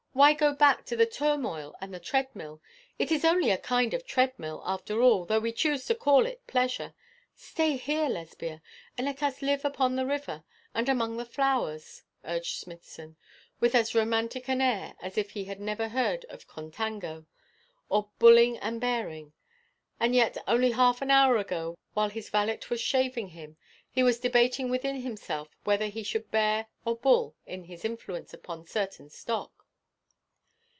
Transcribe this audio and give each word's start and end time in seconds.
Why 0.13 0.33
go 0.33 0.51
back 0.53 0.83
to 0.87 0.97
the 0.97 1.05
turmoil 1.05 1.73
and 1.79 1.93
the 1.93 1.99
treadmill? 1.99 2.61
It 2.99 3.13
is 3.13 3.23
only 3.23 3.49
a 3.49 3.57
kind 3.57 3.93
of 3.93 4.05
treadmill, 4.05 4.61
after 4.65 5.01
all, 5.01 5.23
though 5.23 5.39
we 5.39 5.53
choose 5.53 5.85
to 5.85 5.95
call 5.95 6.25
it 6.25 6.45
pleasure. 6.47 6.93
Stay 7.33 7.77
here, 7.77 8.09
Lesbia, 8.09 8.61
and 8.97 9.05
let 9.05 9.23
us 9.23 9.41
live 9.41 9.63
upon 9.63 9.95
the 9.95 10.05
river, 10.05 10.43
and 10.75 10.89
among 10.89 11.15
the 11.15 11.23
flowers,' 11.25 12.03
urged 12.25 12.57
Smithson, 12.57 13.15
with 13.61 13.73
as 13.73 13.95
romantic 13.95 14.49
an 14.49 14.59
air 14.59 14.95
as 15.01 15.17
if 15.17 15.31
he 15.31 15.45
had 15.45 15.61
never 15.61 15.87
heard 15.87 16.25
of 16.25 16.45
contango, 16.45 17.25
or 17.87 18.09
bulling 18.19 18.57
and 18.57 18.81
bearing; 18.81 19.31
and 19.97 20.13
yet 20.13 20.37
only 20.45 20.71
half 20.71 21.01
an 21.01 21.09
hour 21.09 21.37
ago, 21.37 21.77
while 21.93 22.09
his 22.09 22.29
valet 22.29 22.59
was 22.69 22.81
shaving 22.81 23.29
him, 23.29 23.55
he 23.89 24.03
was 24.03 24.19
debating 24.19 24.69
within 24.69 24.97
himself 25.01 25.55
whether 25.63 25.87
he 25.87 26.03
should 26.03 26.25
be 26.25 26.31
bear 26.31 26.67
or 26.83 26.97
bull 26.97 27.33
in 27.45 27.63
his 27.63 27.85
influence 27.85 28.33
upon 28.33 28.65
certain 28.65 29.09
stock. 29.09 29.53